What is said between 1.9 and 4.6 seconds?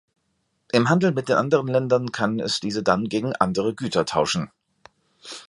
kann es diese dann gegen andere Güter tauschen.